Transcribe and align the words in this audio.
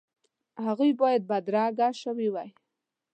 هغوی 0.65 0.91
باید 1.01 1.21
بدرګه 1.29 1.87
شوي 2.01 2.27
وای. 2.31 2.49